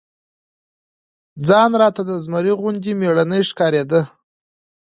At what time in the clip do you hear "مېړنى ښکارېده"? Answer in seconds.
2.99-4.01